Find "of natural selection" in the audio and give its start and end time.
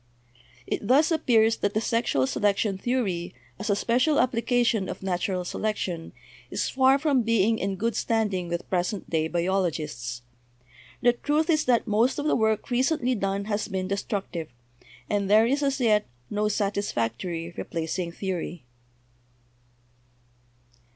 4.89-6.11